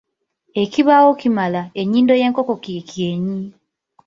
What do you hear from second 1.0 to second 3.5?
kimala, ennyindo y’enkoko kye kyenyi.